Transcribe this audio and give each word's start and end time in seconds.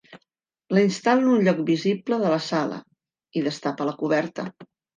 La 0.77 0.83
instal·la 0.85 1.21
en 1.23 1.27
un 1.33 1.43
lloc 1.49 1.61
visible 1.67 2.19
de 2.25 2.33
la 2.35 2.41
sala 2.47 2.81
i 3.41 3.47
destapa 3.51 3.91
la 3.93 3.97
coberta. 4.05 4.51